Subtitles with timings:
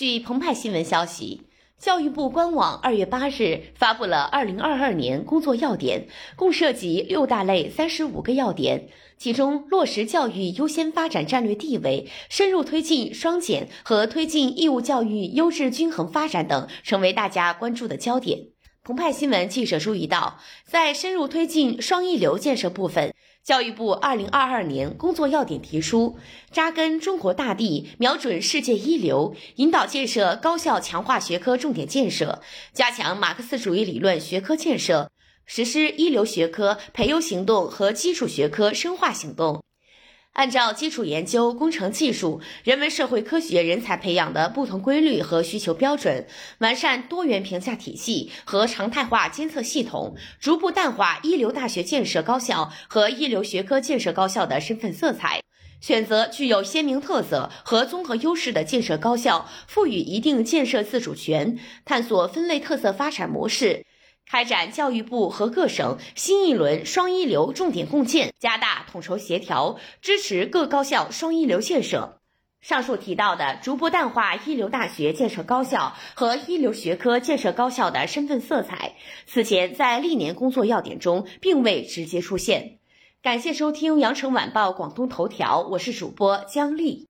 [0.00, 1.42] 据澎湃新闻消息，
[1.78, 18.38] 教育部官网二月八日发布了二零二二年工作要点，共涉及六大类三十五个要点，其中落实教育优先发展战略地位、深入推进双减和推进义务教育优质均衡发展等，成为大家关注的焦点。
[18.82, 23.14] 澎湃新闻记者注意到，在深入推进双一流建设部分。
[23.44, 26.16] 教育部二零二二年工作要点提出，
[26.50, 32.40] 扎根中国大地，瞄准世界一流，引导建设高校强化学科重点建设，
[32.72, 35.10] 加强马克思主义理论学科建设，
[35.44, 39.62] 实施一流学科培优行动和基础学科深化行动。
[40.32, 46.26] 按照基础研究、工程技术、人文社会科学人才培养的不同规律和需求标准，
[46.58, 55.42] 完善多元评价体系和常态化监测系统，逐步淡化一流大学建设高校和一流学科建设高校的身份色彩，
[55.80, 63.84] 选择具有鲜明特色和综合优势的建设高校，赋予一定建设自主权，探索分类特色发展模式。
[64.26, 72.20] 开展教育部和各省新一轮双一流重点共建，加大统筹协调，支持各高校双一流建设。
[72.60, 78.94] 上述提到的逐步淡化一流大学建设高校和一流学科建设高校的身份色彩，
[79.26, 82.78] 此前在历年工作要点中并未直接出现。
[83.22, 87.09] 感谢收听羊城晚报广东头条，我是主播姜丽。